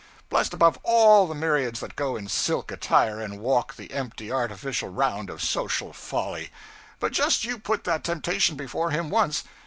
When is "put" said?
7.59-7.83